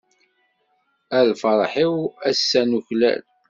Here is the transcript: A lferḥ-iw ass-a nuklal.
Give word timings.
A 1.17 1.19
lferḥ-iw 1.29 1.95
ass-a 2.29 2.61
nuklal. 2.69 3.21